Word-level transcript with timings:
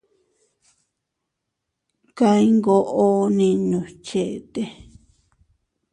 Kaʼa 2.17 2.37
iyngoo 2.45 3.19
ninnus 3.37 3.87
cheʼete. 4.05 4.61